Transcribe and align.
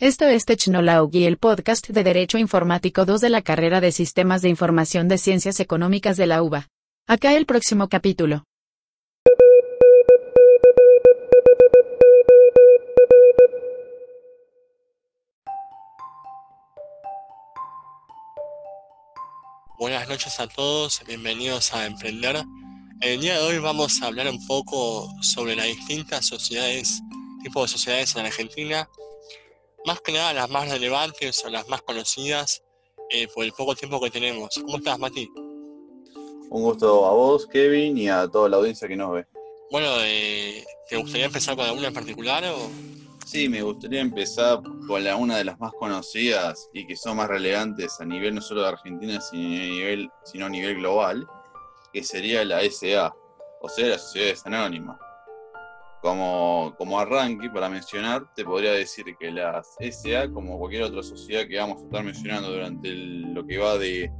Esto 0.00 0.26
es 0.26 0.44
Technology, 0.44 1.26
el 1.26 1.38
podcast 1.38 1.88
de 1.88 2.04
Derecho 2.04 2.38
Informático 2.38 3.04
2 3.04 3.20
de 3.20 3.30
la 3.30 3.42
carrera 3.42 3.80
de 3.80 3.90
Sistemas 3.90 4.42
de 4.42 4.48
Información 4.48 5.08
de 5.08 5.18
Ciencias 5.18 5.58
Económicas 5.58 6.16
de 6.16 6.28
la 6.28 6.40
UBA. 6.40 6.68
Acá 7.08 7.34
el 7.34 7.46
próximo 7.46 7.88
capítulo. 7.88 8.44
Buenas 19.80 20.08
noches 20.08 20.38
a 20.38 20.46
todos, 20.46 21.02
bienvenidos 21.08 21.74
a 21.74 21.86
Emprender. 21.86 22.44
El 23.00 23.20
día 23.20 23.40
de 23.40 23.44
hoy 23.44 23.58
vamos 23.58 24.00
a 24.00 24.06
hablar 24.06 24.28
un 24.28 24.46
poco 24.46 25.12
sobre 25.22 25.56
las 25.56 25.66
distintas 25.66 26.24
sociedades, 26.24 27.02
tipos 27.42 27.68
de 27.68 27.76
sociedades 27.76 28.14
en 28.14 28.26
Argentina 28.26 28.88
más 29.88 30.02
que 30.02 30.12
nada 30.12 30.34
las 30.34 30.50
más 30.50 30.68
relevantes 30.68 31.42
o 31.46 31.48
las 31.48 31.66
más 31.66 31.80
conocidas 31.80 32.62
eh, 33.08 33.26
por 33.34 33.42
el 33.42 33.52
poco 33.52 33.74
tiempo 33.74 33.98
que 33.98 34.10
tenemos. 34.10 34.50
¿Cómo 34.62 34.76
estás, 34.76 34.98
Mati? 34.98 35.26
Un 36.50 36.62
gusto 36.62 37.06
a 37.06 37.12
vos, 37.12 37.46
Kevin, 37.46 37.96
y 37.96 38.06
a 38.06 38.28
toda 38.28 38.50
la 38.50 38.58
audiencia 38.58 38.86
que 38.86 38.96
nos 38.96 39.12
ve. 39.12 39.26
Bueno, 39.70 39.88
eh, 40.02 40.62
¿te 40.90 40.96
gustaría 40.98 41.24
empezar 41.24 41.56
con 41.56 41.64
alguna 41.64 41.88
en 41.88 41.94
particular? 41.94 42.44
O? 42.44 42.70
Sí, 43.24 43.48
me 43.48 43.62
gustaría 43.62 44.02
empezar 44.02 44.60
con 44.86 45.02
la, 45.02 45.16
una 45.16 45.38
de 45.38 45.44
las 45.44 45.58
más 45.58 45.72
conocidas 45.72 46.68
y 46.74 46.86
que 46.86 46.94
son 46.94 47.16
más 47.16 47.28
relevantes 47.28 47.98
a 47.98 48.04
nivel 48.04 48.34
no 48.34 48.42
solo 48.42 48.60
de 48.60 48.68
Argentina, 48.68 49.18
sino 49.22 49.56
a 49.56 49.66
nivel, 49.66 50.10
sino 50.24 50.46
a 50.46 50.50
nivel 50.50 50.74
global, 50.76 51.26
que 51.94 52.04
sería 52.04 52.44
la 52.44 52.60
SA, 52.70 53.14
o 53.62 53.68
sea, 53.70 53.86
las 53.86 54.02
sociedades 54.02 54.44
anónimas. 54.44 54.98
Como, 56.00 56.74
como 56.78 57.00
arranque, 57.00 57.50
para 57.50 57.68
mencionar, 57.68 58.32
te 58.34 58.44
podría 58.44 58.72
decir 58.72 59.04
que 59.18 59.32
las 59.32 59.76
SA, 59.80 60.30
como 60.32 60.58
cualquier 60.58 60.84
otra 60.84 61.02
sociedad 61.02 61.46
que 61.48 61.58
vamos 61.58 61.82
a 61.82 61.84
estar 61.86 62.04
mencionando 62.04 62.52
durante 62.52 62.94
lo 62.94 63.44
que 63.44 63.58
va 63.58 63.76
de 63.78 64.12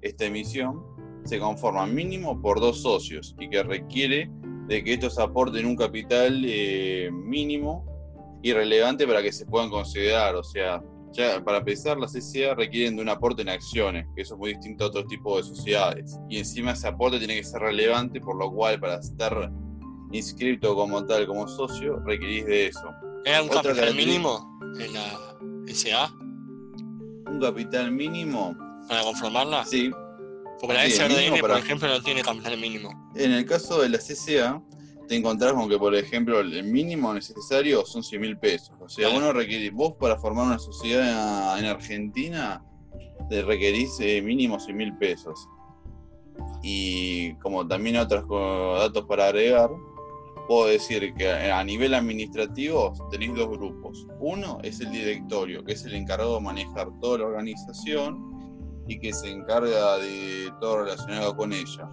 esta 0.00 0.26
emisión, 0.26 0.80
se 1.24 1.38
conforman 1.38 1.94
mínimo 1.94 2.40
por 2.40 2.60
dos 2.60 2.82
socios 2.82 3.34
y 3.40 3.48
que 3.48 3.62
requiere 3.62 4.30
de 4.68 4.84
que 4.84 4.94
estos 4.94 5.18
aporten 5.18 5.66
un 5.66 5.76
capital 5.76 6.42
eh, 6.46 7.10
mínimo 7.12 7.84
y 8.42 8.52
relevante 8.52 9.06
para 9.06 9.22
que 9.22 9.32
se 9.32 9.46
puedan 9.46 9.70
considerar. 9.70 10.36
O 10.36 10.44
sea, 10.44 10.82
para 11.44 11.58
empezar, 11.58 11.98
las 11.98 12.12
SA 12.12 12.54
requieren 12.54 12.96
de 12.96 13.02
un 13.02 13.08
aporte 13.08 13.42
en 13.42 13.48
acciones, 13.48 14.06
que 14.14 14.22
eso 14.22 14.34
es 14.34 14.38
muy 14.38 14.50
distinto 14.50 14.84
a 14.84 14.86
otro 14.88 15.06
tipo 15.06 15.36
de 15.36 15.44
sociedades. 15.44 16.18
Y 16.28 16.38
encima 16.38 16.72
ese 16.72 16.88
aporte 16.88 17.18
tiene 17.18 17.36
que 17.36 17.44
ser 17.44 17.60
relevante, 17.60 18.20
por 18.20 18.36
lo 18.36 18.50
cual 18.50 18.80
para 18.80 18.96
estar 18.96 19.50
inscrito 20.14 20.74
como 20.74 21.04
tal, 21.04 21.26
como 21.26 21.46
socio, 21.48 22.00
requerís 22.04 22.46
de 22.46 22.66
eso. 22.66 22.88
¿Era 23.24 23.42
un 23.42 23.48
capital 23.48 23.94
mínimo 23.94 24.58
en 24.78 24.94
la 24.94 25.74
SA? 25.74 26.14
¿Un 27.26 27.40
capital 27.40 27.90
mínimo? 27.90 28.56
¿Para 28.88 29.02
conformarla? 29.02 29.64
Sí. 29.64 29.90
Porque 30.60 30.74
la 30.74 30.88
SRDN, 30.88 31.40
por 31.40 31.50
ejemplo, 31.50 31.88
no 31.88 32.02
tiene 32.02 32.22
capital 32.22 32.58
mínimo. 32.58 33.10
En 33.14 33.32
el 33.32 33.44
caso 33.44 33.82
de 33.82 33.88
la 33.88 33.98
CCA, 33.98 34.62
te 35.08 35.16
encontrás 35.16 35.52
con 35.52 35.68
que, 35.68 35.78
por 35.78 35.94
ejemplo, 35.94 36.40
el 36.40 36.64
mínimo 36.64 37.12
necesario 37.12 37.84
son 37.84 38.02
100 38.02 38.20
mil 38.20 38.38
pesos. 38.38 38.74
O 38.80 38.88
sea, 38.88 39.08
vos, 39.08 39.34
requerís, 39.34 39.72
vos 39.72 39.94
para 39.98 40.16
formar 40.16 40.46
una 40.46 40.58
sociedad 40.58 41.58
en 41.58 41.66
Argentina, 41.66 42.64
te 43.28 43.42
requerís 43.42 43.98
eh, 44.00 44.22
mínimo 44.22 44.60
100 44.60 44.76
mil 44.76 44.96
pesos. 44.96 45.48
Y 46.62 47.34
como 47.36 47.66
también 47.66 47.96
otros 47.96 48.24
datos 48.78 49.04
para 49.06 49.26
agregar, 49.26 49.70
puedo 50.46 50.68
decir 50.68 51.14
que 51.14 51.30
a 51.30 51.62
nivel 51.64 51.94
administrativo 51.94 52.92
tenéis 53.10 53.34
dos 53.34 53.48
grupos. 53.48 54.06
Uno 54.20 54.58
es 54.62 54.80
el 54.80 54.90
directorio, 54.90 55.64
que 55.64 55.72
es 55.72 55.84
el 55.84 55.94
encargado 55.94 56.36
de 56.36 56.40
manejar 56.42 56.88
toda 57.00 57.18
la 57.18 57.26
organización 57.26 58.34
y 58.86 58.98
que 58.98 59.12
se 59.12 59.30
encarga 59.30 59.98
de 59.98 60.52
todo 60.60 60.84
relacionado 60.84 61.36
con 61.36 61.52
ella. 61.52 61.88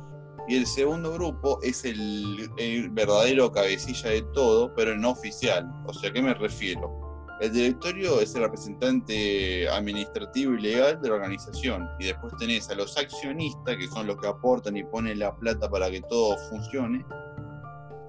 Y 0.48 0.58
el 0.58 0.66
segundo 0.66 1.14
grupo 1.14 1.60
es 1.62 1.86
el, 1.86 2.50
verdadero 2.92 3.52
cabecilla 3.52 4.10
de 4.10 4.22
todo, 4.34 4.74
pero 4.76 4.98
no 4.98 5.12
oficial. 5.12 5.72
O 5.86 5.94
sea, 5.94 6.10
¿a 6.10 6.14
qué 6.14 6.22
me 6.22 6.34
refiero? 6.34 7.00
El 7.40 7.54
directorio 7.54 8.20
es 8.22 8.36
el 8.36 8.42
representante 8.42 9.68
administrativo 9.70 10.54
y 10.54 10.62
legal 10.62 11.02
de 11.02 11.10
la 11.10 11.16
organización. 11.16 11.88
Y 12.00 12.06
después 12.06 12.34
tenés 12.38 12.70
a 12.70 12.76
los 12.76 12.98
accionistas, 12.98 13.78
que 13.78 13.88
son 13.88 14.08
los 14.08 14.18
que 14.18 14.28
aportan 14.28 14.78
y 14.78 14.84
ponen 14.84 15.20
la 15.20 15.36
plata 15.36 15.70
para 15.70 15.90
que 15.90 16.02
todo 16.02 16.38
funcione 16.50 17.06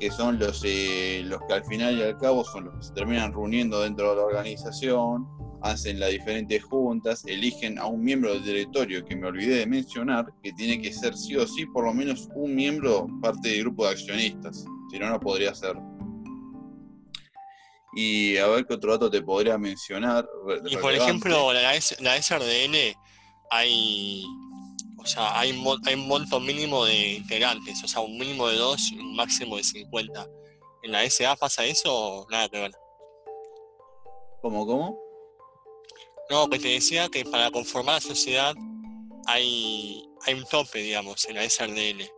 que 0.03 0.11
son 0.11 0.37
los, 0.37 0.65
eh, 0.65 1.23
los 1.25 1.41
que 1.47 1.55
al 1.55 1.65
final 1.65 1.97
y 1.97 2.03
al 2.03 2.19
cabo 2.19 2.45
son 2.45 2.65
los 2.65 2.75
que 2.75 2.83
se 2.83 2.93
terminan 2.93 3.33
reuniendo 3.33 3.83
dentro 3.83 4.11
de 4.11 4.17
la 4.17 4.23
organización, 4.23 5.29
hacen 5.63 6.01
las 6.01 6.11
diferentes 6.11 6.61
juntas, 6.65 7.25
eligen 7.25 7.79
a 7.79 7.87
un 7.87 8.03
miembro 8.03 8.33
del 8.33 8.43
directorio 8.43 9.05
que 9.05 9.15
me 9.15 9.29
olvidé 9.29 9.59
de 9.59 9.67
mencionar, 9.67 10.27
que 10.43 10.53
tiene 10.55 10.83
que 10.83 10.93
ser 10.93 11.17
sí 11.17 11.37
o 11.37 11.47
sí 11.47 11.67
por 11.67 11.85
lo 11.85 11.95
menos 11.95 12.29
un 12.35 12.53
miembro 12.53 13.07
parte 13.23 13.51
del 13.51 13.61
grupo 13.61 13.85
de 13.85 13.93
accionistas, 13.93 14.65
si 14.91 14.99
no, 14.99 15.09
no 15.09 15.21
podría 15.21 15.55
ser. 15.55 15.77
Y 17.95 18.39
a 18.39 18.49
ver 18.49 18.67
qué 18.67 18.75
otro 18.75 18.91
dato 18.95 19.09
te 19.09 19.23
podría 19.23 19.57
mencionar. 19.57 20.29
Y 20.69 20.79
por 20.79 20.93
ejemplo, 20.93 21.53
la, 21.53 21.75
la 22.01 22.21
SRDN 22.21 22.97
hay 23.53 24.25
o 25.03 25.07
sea, 25.07 25.39
hay, 25.39 25.51
hay 25.87 25.95
un 25.95 26.07
monto 26.07 26.39
mínimo 26.39 26.85
de 26.85 27.15
integrantes, 27.15 27.83
o 27.83 27.89
sea, 27.89 28.01
un 28.01 28.17
mínimo 28.17 28.49
de 28.49 28.57
dos 28.57 28.93
y 28.93 28.99
un 28.99 29.17
máximo 29.17 29.57
de 29.57 29.65
50. 29.65 30.27
¿En 30.83 30.93
la 30.93 31.09
SA 31.09 31.37
pasa 31.37 31.65
eso 31.65 31.95
o 31.95 32.31
nada 32.31 32.49
que 32.49 32.61
ver? 32.61 32.73
¿Cómo, 34.41 34.67
cómo? 34.67 34.99
No, 36.31 36.49
que 36.49 36.59
te 36.59 36.69
decía 36.69 37.09
que 37.09 37.25
para 37.25 37.51
conformar 37.51 37.97
la 37.97 38.01
sociedad 38.01 38.55
hay, 39.27 40.05
hay 40.23 40.35
un 40.35 40.45
tope, 40.45 40.79
digamos, 40.79 41.25
en 41.27 41.37
la 41.37 41.49
SRDL, 41.49 42.11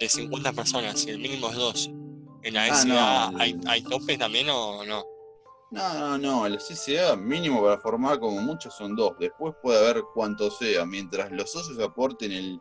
de 0.00 0.08
50 0.08 0.52
personas 0.52 1.06
y 1.06 1.10
el 1.10 1.18
mínimo 1.18 1.50
es 1.50 1.56
dos. 1.56 1.90
¿En 2.42 2.54
la 2.54 2.66
SA 2.74 2.88
ah, 2.98 3.32
hay, 3.38 3.58
hay 3.66 3.82
tope 3.82 4.18
también 4.18 4.50
o 4.50 4.84
no? 4.84 5.13
No, 5.74 5.92
no, 5.98 6.18
no, 6.18 6.46
el 6.46 6.58
CCA 6.58 7.16
mínimo 7.16 7.60
para 7.60 7.78
formar 7.78 8.20
como 8.20 8.40
mucho 8.40 8.70
son 8.70 8.94
dos. 8.94 9.14
Después 9.18 9.54
puede 9.60 9.80
haber 9.80 10.04
cuanto 10.14 10.48
sea. 10.48 10.86
Mientras 10.86 11.32
los 11.32 11.50
socios 11.50 11.80
aporten 11.80 12.30
el, 12.30 12.60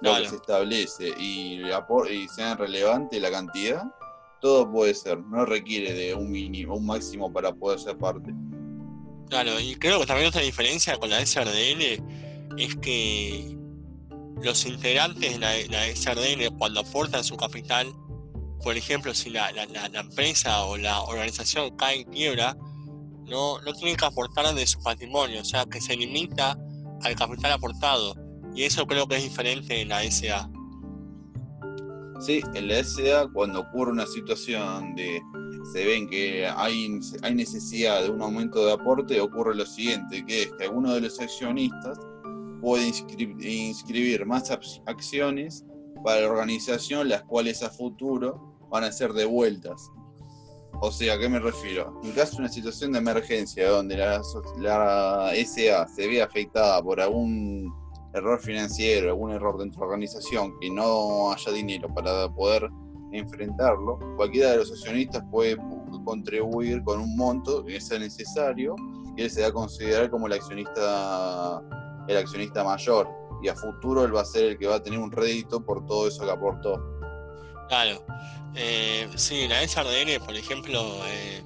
lo 0.00 0.16
que 0.16 0.28
se 0.28 0.36
establece 0.36 1.08
y, 1.18 1.60
y 1.60 2.28
sean 2.28 2.56
relevante 2.56 3.18
la 3.18 3.32
cantidad, 3.32 3.82
todo 4.40 4.70
puede 4.70 4.94
ser. 4.94 5.18
No 5.18 5.44
requiere 5.44 5.92
de 5.92 6.14
un 6.14 6.30
mínimo, 6.30 6.76
un 6.76 6.86
máximo 6.86 7.32
para 7.32 7.52
poder 7.52 7.80
ser 7.80 7.98
parte. 7.98 8.32
Claro, 9.28 9.58
y 9.58 9.74
creo 9.74 9.98
que 9.98 10.06
también 10.06 10.28
otra 10.28 10.42
diferencia 10.42 10.96
con 10.98 11.10
la 11.10 11.24
SRDL 11.26 12.00
es 12.58 12.76
que 12.76 13.56
los 14.40 14.64
integrantes 14.66 15.32
de 15.32 15.38
la, 15.40 15.52
la 15.68 15.96
SRDL 15.96 16.56
cuando 16.56 16.80
aportan 16.80 17.24
su 17.24 17.36
capital 17.36 17.92
por 18.62 18.76
ejemplo, 18.76 19.14
si 19.14 19.30
la, 19.30 19.50
empresa 19.94 20.64
o 20.64 20.76
la 20.76 21.02
organización 21.02 21.76
cae 21.76 22.00
en 22.00 22.10
quiebra, 22.10 22.56
no, 23.26 23.60
no 23.60 23.72
tienen 23.72 23.96
que 23.96 24.04
aportar 24.04 24.54
de 24.54 24.66
su 24.66 24.80
patrimonio, 24.80 25.40
o 25.40 25.44
sea, 25.44 25.64
que 25.66 25.80
se 25.80 25.96
limita 25.96 26.56
al 27.02 27.14
capital 27.16 27.52
aportado. 27.52 28.14
Y 28.54 28.64
eso 28.64 28.86
creo 28.86 29.06
que 29.06 29.16
es 29.16 29.22
diferente 29.22 29.80
en 29.80 29.88
la 29.88 30.02
SA. 30.10 30.48
Sí, 32.20 32.40
en 32.54 32.68
la 32.68 32.84
SA 32.84 33.28
cuando 33.32 33.60
ocurre 33.60 33.90
una 33.90 34.06
situación 34.06 34.62
donde 34.62 35.20
se 35.72 35.84
ven 35.84 36.08
que 36.08 36.46
hay, 36.46 37.00
hay 37.22 37.34
necesidad 37.34 38.02
de 38.02 38.10
un 38.10 38.22
aumento 38.22 38.64
de 38.64 38.72
aporte, 38.72 39.20
ocurre 39.20 39.54
lo 39.54 39.66
siguiente, 39.66 40.24
que 40.24 40.42
es 40.42 40.52
que 40.52 40.64
alguno 40.64 40.94
de 40.94 41.00
los 41.00 41.18
accionistas 41.18 41.98
puede 42.60 42.86
inscribir 42.86 44.24
más 44.24 44.52
acciones 44.86 45.64
para 46.04 46.20
la 46.20 46.30
organización, 46.30 47.08
las 47.08 47.22
cuales 47.24 47.62
a 47.62 47.70
futuro 47.70 48.51
van 48.72 48.84
a 48.84 48.90
ser 48.90 49.12
devueltas. 49.12 49.92
O 50.80 50.90
sea, 50.90 51.14
¿a 51.14 51.18
qué 51.18 51.28
me 51.28 51.38
refiero? 51.38 52.00
En 52.02 52.12
caso 52.12 52.32
de 52.32 52.42
una 52.44 52.48
situación 52.48 52.90
de 52.92 52.98
emergencia 52.98 53.68
donde 53.68 53.96
la, 53.96 54.22
SA 54.24 55.86
se 55.86 56.08
ve 56.08 56.22
afectada 56.22 56.82
por 56.82 57.00
algún 57.00 57.72
error 58.14 58.40
financiero, 58.40 59.10
algún 59.10 59.30
error 59.30 59.58
dentro 59.58 59.80
de 59.80 59.86
la 59.86 59.92
organización, 59.92 60.58
que 60.58 60.70
no 60.70 61.30
haya 61.30 61.52
dinero 61.52 61.88
para 61.94 62.28
poder 62.34 62.68
enfrentarlo, 63.12 63.98
cualquiera 64.16 64.52
de 64.52 64.56
los 64.56 64.72
accionistas 64.72 65.22
puede 65.30 65.56
contribuir 66.04 66.82
con 66.82 66.98
un 66.98 67.14
monto 67.14 67.64
que 67.64 67.80
sea 67.80 67.98
necesario 67.98 68.74
y 69.16 69.22
él 69.22 69.30
se 69.30 69.42
va 69.42 69.48
a 69.48 69.52
considerar 69.52 70.10
como 70.10 70.26
el 70.26 70.32
accionista, 70.32 71.62
el 72.08 72.16
accionista 72.16 72.64
mayor. 72.64 73.08
Y 73.42 73.48
a 73.48 73.54
futuro 73.54 74.04
él 74.04 74.16
va 74.16 74.22
a 74.22 74.24
ser 74.24 74.44
el 74.44 74.58
que 74.58 74.66
va 74.66 74.76
a 74.76 74.82
tener 74.82 74.98
un 74.98 75.12
rédito 75.12 75.64
por 75.64 75.84
todo 75.84 76.08
eso 76.08 76.24
que 76.24 76.30
aportó. 76.30 76.91
Claro. 77.68 78.04
Eh, 78.54 79.08
sí, 79.16 79.48
la 79.48 79.66
SRDL, 79.66 80.22
por 80.24 80.36
ejemplo, 80.36 81.00
eh, 81.06 81.42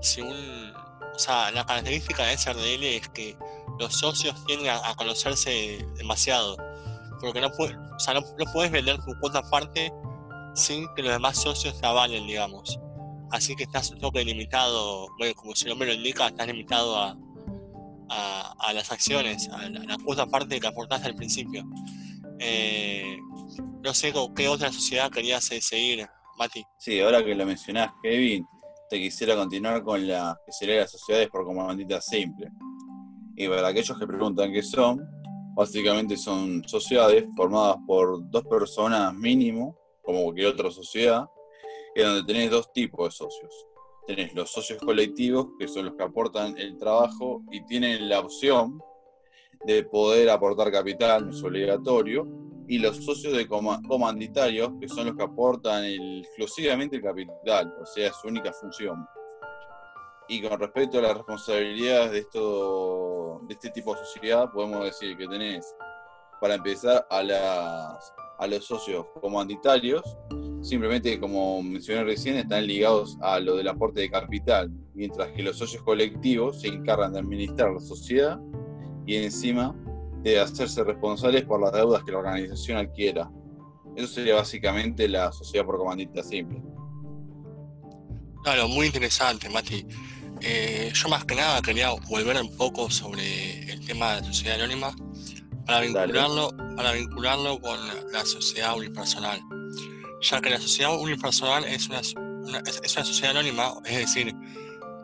si 0.00 0.20
o 0.20 1.18
sea, 1.18 1.50
la 1.50 1.64
característica 1.64 2.24
de 2.24 2.36
SRDL 2.36 2.84
es 2.84 3.08
que 3.08 3.36
los 3.78 3.94
socios 3.94 4.44
tienden 4.46 4.70
a, 4.70 4.94
conocerse 4.94 5.86
demasiado. 5.96 6.56
Porque 7.20 7.40
no, 7.40 7.50
puede, 7.52 7.76
o 7.76 7.98
sea, 7.98 8.14
no, 8.14 8.22
puedes 8.52 8.70
vender 8.70 8.98
tu 8.98 9.18
cuota 9.20 9.38
aparte 9.38 9.92
sin 10.54 10.86
que 10.94 11.02
los 11.02 11.12
demás 11.12 11.40
socios 11.40 11.80
te 11.80 11.86
avalen, 11.86 12.26
digamos. 12.26 12.78
así 13.30 13.56
que 13.56 13.64
estás 13.64 13.90
un 13.90 13.98
toque 13.98 14.24
limitado, 14.24 15.08
bueno, 15.18 15.34
como 15.34 15.54
su 15.56 15.66
nombre 15.68 15.88
lo 15.88 15.94
indica, 15.94 16.28
estás 16.28 16.46
limitado 16.46 16.96
a, 16.96 17.16
a, 18.08 18.72
las 18.72 18.92
acciones, 18.92 19.48
a 19.48 19.68
la, 19.68 20.22
a 20.22 20.26
parte 20.26 20.60
que 20.60 20.66
aportaste 20.66 21.08
al 21.08 21.14
principio. 21.14 21.64
Eh, 22.38 23.16
no 23.84 23.92
sé 23.92 24.14
qué 24.34 24.48
otra 24.48 24.72
sociedad 24.72 25.10
querías 25.10 25.44
seguir, 25.44 26.08
Mati. 26.38 26.64
Sí, 26.78 27.00
ahora 27.00 27.22
que 27.22 27.34
lo 27.34 27.44
mencionás, 27.44 27.92
Kevin, 28.02 28.46
te 28.88 28.98
quisiera 28.98 29.36
continuar 29.36 29.82
con 29.82 30.06
la 30.08 30.40
que 30.44 30.52
sería 30.52 30.80
las 30.80 30.90
sociedades 30.90 31.28
por 31.28 31.44
comandita 31.44 32.00
simple. 32.00 32.50
Y 33.36 33.46
para 33.46 33.68
aquellos 33.68 33.98
que 33.98 34.06
preguntan 34.06 34.50
qué 34.54 34.62
son, 34.62 35.06
básicamente 35.54 36.16
son 36.16 36.66
sociedades 36.66 37.26
formadas 37.36 37.76
por 37.86 38.30
dos 38.30 38.44
personas 38.46 39.12
mínimo, 39.12 39.76
como 40.02 40.24
cualquier 40.24 40.46
otra 40.46 40.70
sociedad, 40.70 41.26
en 41.94 42.06
donde 42.06 42.32
tenés 42.32 42.50
dos 42.50 42.72
tipos 42.72 43.08
de 43.08 43.10
socios. 43.10 43.66
Tenés 44.06 44.34
los 44.34 44.50
socios 44.50 44.78
colectivos, 44.78 45.48
que 45.58 45.68
son 45.68 45.84
los 45.84 45.94
que 45.94 46.04
aportan 46.04 46.56
el 46.56 46.78
trabajo 46.78 47.42
y 47.52 47.62
tienen 47.66 48.08
la 48.08 48.20
opción 48.20 48.80
de 49.66 49.82
poder 49.82 50.30
aportar 50.30 50.72
capital, 50.72 51.26
no 51.26 51.32
es 51.32 51.42
obligatorio, 51.42 52.26
y 52.68 52.78
los 52.78 53.04
socios 53.04 53.36
de 53.36 53.46
comanditarios, 53.46 54.72
que 54.80 54.88
son 54.88 55.06
los 55.06 55.16
que 55.16 55.22
aportan 55.22 55.84
exclusivamente 55.84 56.96
el 56.96 57.02
capital, 57.02 57.74
o 57.80 57.86
sea, 57.86 58.12
su 58.12 58.28
única 58.28 58.52
función. 58.52 59.06
Y 60.28 60.40
con 60.40 60.58
respecto 60.58 60.98
a 60.98 61.02
las 61.02 61.14
responsabilidades 61.14 62.12
de, 62.12 62.18
esto, 62.20 63.40
de 63.46 63.54
este 63.54 63.70
tipo 63.70 63.94
de 63.94 64.00
sociedad, 64.00 64.50
podemos 64.50 64.84
decir 64.84 65.16
que 65.16 65.28
tenés, 65.28 65.74
para 66.40 66.54
empezar, 66.54 67.06
a, 67.10 67.22
las, 67.22 68.14
a 68.38 68.46
los 68.46 68.64
socios 68.64 69.06
comanditarios, 69.20 70.02
simplemente 70.62 71.20
como 71.20 71.62
mencioné 71.62 72.04
recién, 72.04 72.36
están 72.36 72.66
ligados 72.66 73.18
a 73.20 73.38
lo 73.38 73.56
del 73.56 73.68
aporte 73.68 74.00
de 74.00 74.10
capital, 74.10 74.70
mientras 74.94 75.28
que 75.32 75.42
los 75.42 75.58
socios 75.58 75.82
colectivos 75.82 76.62
se 76.62 76.68
encargan 76.68 77.12
de 77.12 77.18
administrar 77.18 77.72
la 77.72 77.80
sociedad 77.80 78.40
y 79.06 79.16
encima 79.16 79.74
de 80.24 80.40
hacerse 80.40 80.82
responsables 80.82 81.44
por 81.44 81.60
las 81.60 81.72
deudas 81.72 82.02
que 82.02 82.10
la 82.10 82.18
organización 82.18 82.78
adquiera. 82.78 83.30
Eso 83.94 84.08
sería 84.08 84.36
básicamente 84.36 85.06
la 85.06 85.30
sociedad 85.30 85.66
por 85.66 85.76
comandita 85.76 86.22
simple. 86.22 86.62
Claro, 88.42 88.66
muy 88.68 88.86
interesante, 88.86 89.48
Mati. 89.50 89.86
Eh, 90.40 90.90
yo 90.94 91.08
más 91.08 91.24
que 91.26 91.34
nada 91.34 91.60
quería 91.60 91.90
volver 92.08 92.40
un 92.40 92.56
poco 92.56 92.90
sobre 92.90 93.70
el 93.70 93.84
tema 93.86 94.14
de 94.14 94.20
la 94.22 94.26
sociedad 94.26 94.60
anónima 94.60 94.94
para 95.66 95.80
vincularlo, 95.80 96.50
para 96.74 96.92
vincularlo 96.92 97.60
con 97.60 97.78
la 98.10 98.24
sociedad 98.24 98.76
unipersonal. 98.76 99.40
Ya 100.22 100.40
que 100.40 100.50
la 100.50 100.58
sociedad 100.58 100.98
unipersonal 100.98 101.64
es 101.64 101.88
una, 101.88 102.00
es 102.00 102.96
una 102.96 103.04
sociedad 103.04 103.30
anónima, 103.32 103.74
es 103.84 103.98
decir, 103.98 104.34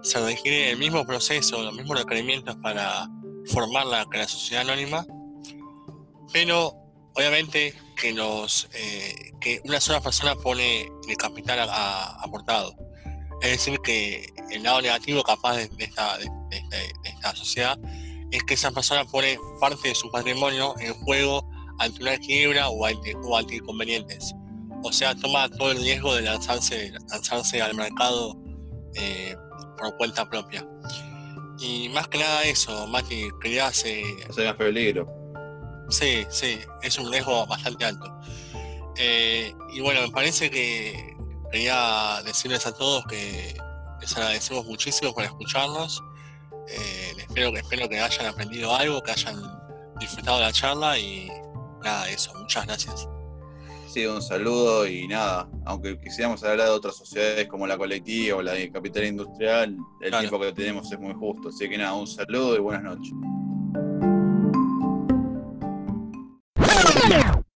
se 0.02 0.18
requiere 0.24 0.70
el 0.70 0.78
mismo 0.78 1.06
proceso, 1.06 1.62
los 1.62 1.74
mismos 1.74 1.98
requerimientos 1.98 2.56
para 2.56 3.06
formarla 3.50 4.06
que 4.10 4.18
la 4.18 4.28
sociedad 4.28 4.62
anónima, 4.62 5.06
pero 6.32 6.74
obviamente 7.14 7.74
que 8.00 8.12
los 8.12 8.68
eh, 8.74 9.32
que 9.40 9.60
una 9.64 9.80
sola 9.80 10.00
persona 10.00 10.34
pone 10.36 10.90
el 11.08 11.16
capital 11.16 11.68
aportado. 11.70 12.74
Es 13.42 13.52
decir, 13.52 13.80
que 13.80 14.32
el 14.50 14.62
lado 14.62 14.82
negativo 14.82 15.22
capaz 15.22 15.56
de, 15.56 15.70
esta, 15.78 16.18
de, 16.18 16.28
esta, 17.04 17.34
sociedad 17.34 17.78
es 18.30 18.42
que 18.44 18.54
esa 18.54 18.70
persona 18.70 19.04
pone 19.04 19.38
parte 19.60 19.88
de 19.88 19.94
su 19.94 20.10
patrimonio 20.10 20.74
en 20.78 20.92
juego 21.04 21.48
ante 21.78 22.02
una 22.02 22.18
quiebra 22.18 22.68
o 22.68 22.84
ante, 22.84 23.14
o 23.16 23.40
inconvenientes. 23.40 24.34
O 24.82 24.92
sea, 24.92 25.14
toma 25.14 25.48
todo 25.48 25.72
el 25.72 25.78
riesgo 25.78 26.14
de 26.14 26.22
lanzarse, 26.22 26.92
lanzarse 27.08 27.62
al 27.62 27.74
mercado 27.74 28.36
eh, 28.94 29.34
por 29.78 29.96
cuenta 29.96 30.28
propia. 30.28 30.66
Y 31.60 31.90
más 31.90 32.08
que 32.08 32.18
nada 32.18 32.42
eso, 32.44 32.86
Mati, 32.86 33.28
querías... 33.40 33.84
Eh, 33.84 34.02
más 34.28 34.54
peligro. 34.54 35.06
Sí, 35.90 36.26
sí, 36.30 36.58
es 36.82 36.98
un 36.98 37.12
riesgo 37.12 37.46
bastante 37.46 37.84
alto. 37.84 38.06
Eh, 38.96 39.54
y 39.72 39.80
bueno, 39.80 40.00
me 40.02 40.10
parece 40.10 40.50
que 40.50 41.16
quería 41.52 42.22
decirles 42.24 42.66
a 42.66 42.72
todos 42.72 43.04
que 43.06 43.54
les 44.00 44.16
agradecemos 44.16 44.64
muchísimo 44.64 45.12
por 45.12 45.24
escucharnos. 45.24 46.02
Eh, 46.68 47.12
espero, 47.18 47.52
que, 47.52 47.58
espero 47.58 47.88
que 47.88 48.00
hayan 48.00 48.26
aprendido 48.26 48.74
algo, 48.74 49.02
que 49.02 49.10
hayan 49.10 49.42
disfrutado 49.98 50.38
de 50.38 50.44
la 50.44 50.52
charla 50.52 50.98
y 50.98 51.28
nada, 51.82 52.08
eso. 52.08 52.32
Muchas 52.34 52.66
gracias. 52.66 53.08
Sí, 53.92 54.06
un 54.06 54.22
saludo 54.22 54.86
y 54.86 55.08
nada, 55.08 55.50
aunque 55.64 55.98
quisiéramos 55.98 56.44
hablar 56.44 56.68
de 56.68 56.74
otras 56.74 56.94
sociedades 56.94 57.48
como 57.48 57.66
la 57.66 57.76
colectiva 57.76 58.36
o 58.36 58.42
la 58.42 58.52
de 58.52 58.70
capital 58.70 59.04
industrial, 59.04 59.76
el 60.00 60.10
tiempo 60.12 60.38
que 60.38 60.52
tenemos 60.52 60.92
es 60.92 61.00
muy 61.00 61.12
justo. 61.12 61.48
Así 61.48 61.68
que 61.68 61.76
nada, 61.76 61.94
un 61.94 62.06
saludo 62.06 62.54
y 62.54 62.60
buenas 62.60 62.84
noches. 62.84 63.12